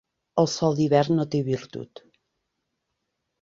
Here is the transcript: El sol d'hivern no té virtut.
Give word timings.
El 0.43 0.47
sol 0.53 0.77
d'hivern 0.79 1.13
no 1.21 1.25
té 1.35 1.41
virtut. 1.51 2.03